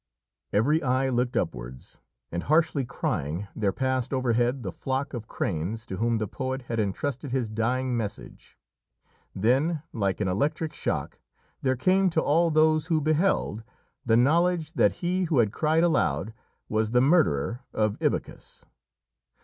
[0.57, 1.99] _"Every eye looked upwards,
[2.31, 6.79] and, harshly crying, there passed overhead the flock of cranes to whom the poet had
[6.79, 8.57] entrusted his dying message.
[9.35, 11.19] Then, like an electric shock,
[11.61, 13.63] there came to all those who beheld
[14.03, 16.33] the knowledge that he who had cried aloud
[16.67, 18.65] was the murderer of Ibycus.